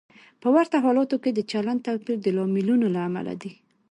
[0.41, 3.51] په ورته حالتونو کې د چلند توپیر د لاملونو له امله دی.